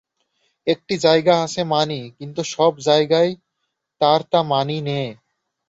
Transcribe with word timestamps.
একটা 0.67 0.95
জায়গা 0.97 1.33
আছে 1.43 1.61
মানি, 1.65 2.01
কিন্তু 2.19 2.41
সব 2.45 2.71
জায়গাই 2.79 3.29
তার 4.01 4.21
তা 4.31 4.39
মানি 4.43 4.77
নে। 4.81 5.01